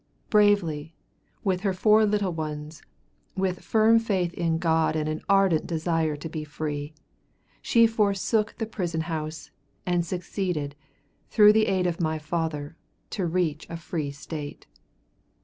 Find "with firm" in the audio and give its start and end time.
3.37-3.99